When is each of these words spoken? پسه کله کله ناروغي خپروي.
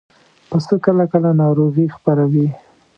پسه 0.49 0.75
کله 0.85 1.03
کله 1.11 1.29
ناروغي 1.41 1.85
خپروي. 1.95 2.47